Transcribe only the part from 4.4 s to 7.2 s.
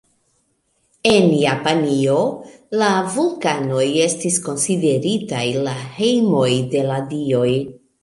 konsideritaj la hejmoj de la